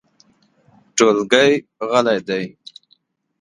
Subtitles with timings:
[0.95, 1.51] ټولګی
[1.89, 2.45] غلی دی.